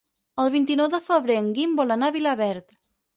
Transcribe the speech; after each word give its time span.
El 0.43 0.47
vint-i-nou 0.53 0.87
de 0.93 0.99
febrer 1.09 1.35
en 1.41 1.51
Guim 1.57 1.75
vol 1.81 1.97
anar 1.97 2.09
a 2.09 2.15
Vilaverd. 2.17 2.75